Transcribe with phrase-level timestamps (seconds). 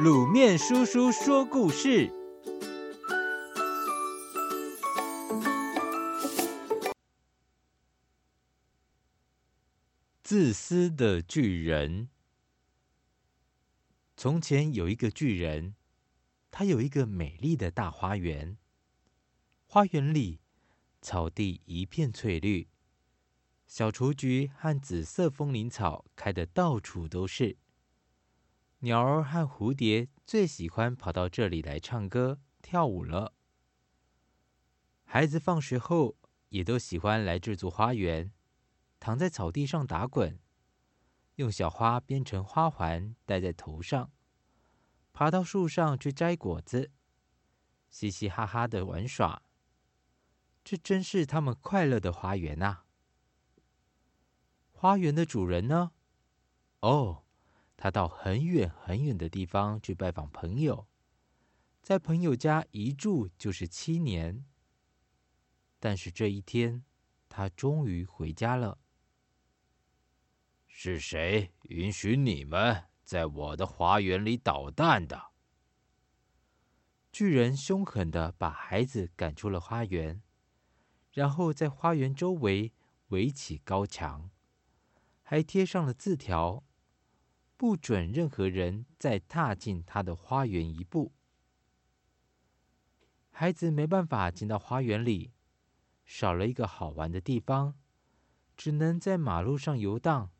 [0.00, 2.10] 卤面叔叔说故事：
[10.22, 12.08] 自私的巨人。
[14.16, 15.74] 从前有一个巨人，
[16.50, 18.56] 他有一个美丽的大花园。
[19.66, 20.40] 花园里
[21.02, 22.66] 草地一片翠绿，
[23.66, 27.58] 小雏菊和紫色风铃草开的到处都是。
[28.84, 33.32] 鸟儿和蝴蝶最喜欢跑到这里来唱歌跳舞了。
[35.04, 36.16] 孩子放学后
[36.48, 38.32] 也都喜欢来这座花园，
[38.98, 40.36] 躺在草地上打滚，
[41.36, 44.10] 用小花编成花环戴在头上，
[45.12, 46.90] 爬到树上去摘果子，
[47.88, 49.44] 嘻嘻哈哈的玩耍。
[50.64, 52.84] 这真是他们快乐的花园啊！
[54.72, 55.92] 花园的主人呢？
[56.80, 57.22] 哦。
[57.82, 60.86] 他到很远很远的地方去拜访朋友，
[61.82, 64.46] 在朋友家一住就是七年。
[65.80, 66.84] 但是这一天，
[67.28, 68.78] 他终于回家了。
[70.68, 75.32] 是谁允许你们在我的花园里捣蛋的？
[77.10, 80.22] 巨人凶狠地把孩子赶出了花园，
[81.10, 82.72] 然后在花园周围
[83.08, 84.30] 围起高墙，
[85.24, 86.62] 还贴上了字条。
[87.62, 91.12] 不准任何人再踏进他的花园一步。
[93.30, 95.30] 孩子没办法进到花园里，
[96.04, 97.78] 少了一个好玩的地方，
[98.56, 100.32] 只能在马路上游荡。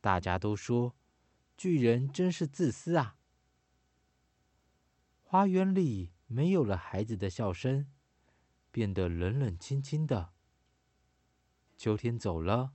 [0.00, 0.94] 大家都说，
[1.56, 3.16] 巨人真是自私啊！
[5.24, 7.90] 花园里没有了孩子的笑声，
[8.70, 10.32] 变得冷冷清清的。
[11.76, 12.74] 秋天走了，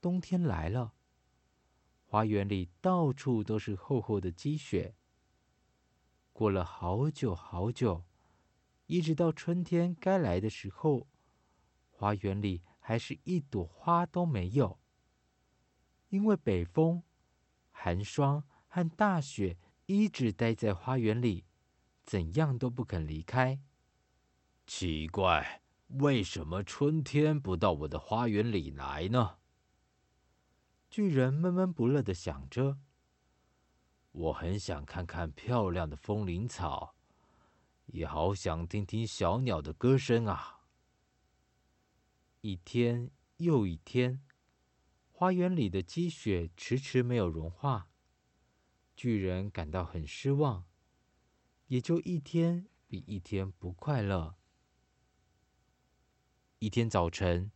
[0.00, 0.92] 冬天来了。
[2.16, 4.94] 花园里到处都是厚厚的积雪。
[6.32, 8.06] 过了好久好久，
[8.86, 11.08] 一直到春天该来的时候，
[11.90, 14.78] 花园里还是一朵花都没有。
[16.08, 17.02] 因为北风、
[17.70, 21.44] 寒霜和大雪一直待在花园里，
[22.02, 23.60] 怎样都不肯离开。
[24.66, 29.36] 奇怪，为什么春天不到我的花园里来呢？
[30.96, 32.78] 巨人闷闷不乐的想着
[34.12, 36.94] ：“我很想看看漂亮的风铃草，
[37.88, 40.62] 也好想听听小鸟的歌声啊！”
[42.40, 44.22] 一天又一天，
[45.10, 47.90] 花园里的积雪迟迟没有融化，
[48.96, 50.64] 巨人感到很失望，
[51.66, 54.36] 也就一天比一天不快乐。
[56.58, 57.52] 一天早晨，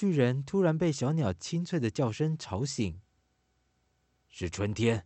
[0.00, 3.02] 巨人突然被小鸟清脆的叫声吵醒。
[4.30, 5.04] 是春天，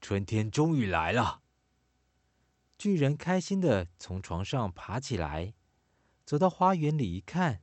[0.00, 1.42] 春天终于来了。
[2.76, 5.54] 巨人开心地从床上爬起来，
[6.24, 7.62] 走到花园里一看，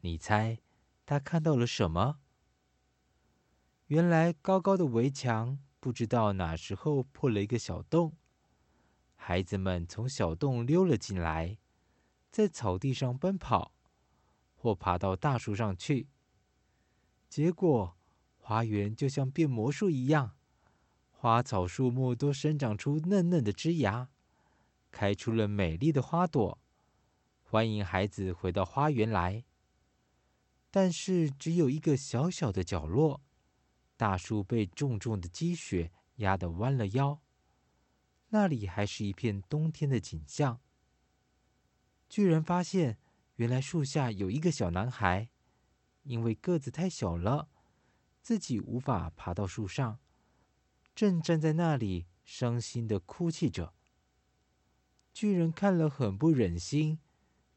[0.00, 0.58] 你猜
[1.06, 2.18] 他看到了什么？
[3.86, 8.18] 原来高高的围墙不知道哪时候破了一个小洞，
[9.16, 11.56] 孩子们从小洞溜了进来，
[12.30, 13.72] 在草地上奔跑。
[14.62, 16.06] 或爬到大树上去，
[17.28, 17.96] 结果
[18.38, 20.36] 花园就像变魔术一样，
[21.10, 24.08] 花草树木都生长出嫩嫩的枝芽，
[24.92, 26.60] 开出了美丽的花朵，
[27.42, 29.44] 欢迎孩子回到花园来。
[30.70, 33.20] 但是只有一个小小的角落，
[33.96, 37.20] 大树被重重的积雪压得弯了腰，
[38.28, 40.60] 那里还是一片冬天的景象。
[42.08, 43.01] 巨人发现。
[43.42, 45.28] 原来树下有一个小男孩，
[46.04, 47.48] 因为个子太小了，
[48.20, 49.98] 自己无法爬到树上，
[50.94, 53.74] 正站在那里伤心地哭泣着。
[55.12, 57.00] 巨人看了很不忍心，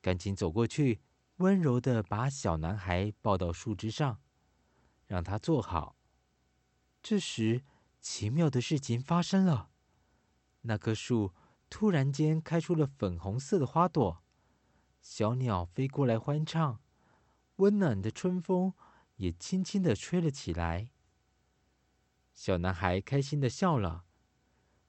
[0.01, 1.01] 赶紧走过去，
[1.35, 4.19] 温柔地把小男孩抱到树枝上，
[5.05, 5.95] 让他坐好。
[7.03, 7.61] 这时，
[8.01, 9.69] 奇妙的事情发生了，
[10.61, 11.35] 那棵树
[11.69, 14.24] 突然间开出了粉红色的花朵。
[15.07, 16.81] 小鸟飞过来欢唱，
[17.57, 18.73] 温暖的春风
[19.17, 20.89] 也轻轻的吹了起来。
[22.33, 24.05] 小男孩开心的笑了，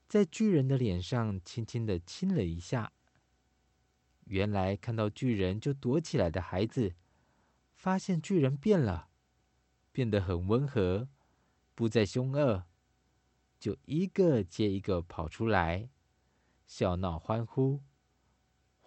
[0.08, 2.94] 在巨人的脸上轻轻的亲了一下。
[4.24, 6.94] 原来看到巨人就躲起来的孩子，
[7.74, 9.10] 发现巨人变了，
[9.92, 11.10] 变得很温和，
[11.74, 12.64] 不再凶恶，
[13.60, 15.90] 就一个接一个跑出来，
[16.66, 17.82] 笑闹欢呼。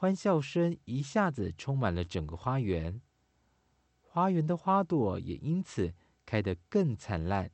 [0.01, 3.01] 欢笑声一下子充满了整个花园，
[3.99, 5.93] 花园的花朵也因此
[6.25, 7.51] 开得更灿烂。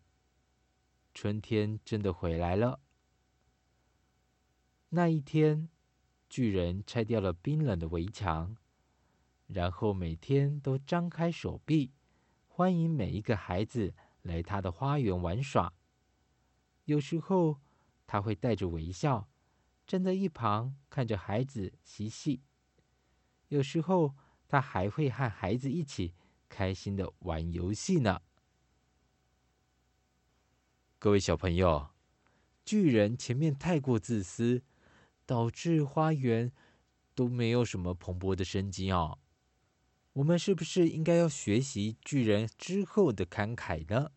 [1.12, 2.82] 春天真的回来了。
[4.90, 5.70] 那一天，
[6.30, 8.56] 巨人拆掉了冰冷的围墙，
[9.48, 11.94] 然后每天都张开手臂，
[12.48, 15.74] 欢迎每一个孩子来他的花园玩耍。
[16.84, 17.60] 有时候，
[18.06, 19.28] 他会带着微笑，
[19.88, 22.42] 站在一旁看着孩子嬉戏；
[23.50, 24.16] 有时候，
[24.48, 26.16] 他还会和孩子一起
[26.50, 28.22] 开心的玩游戏呢。
[30.98, 31.90] 各位小朋友，
[32.66, 34.64] 巨人前面太过自私，
[35.26, 36.52] 导致花园
[37.14, 39.20] 都没有什么蓬勃的生机哦。
[40.14, 44.12] 我们是不是应该要学习巨人之后的慷慨呢？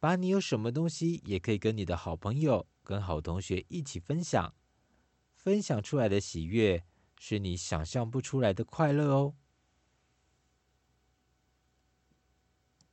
[0.00, 4.54] 把你有什么东西，也可以跟你的好朋友、跟好同学一起分享。
[5.42, 6.84] 分享出来的喜悦，
[7.18, 9.34] 是你想象不出来的快乐哦。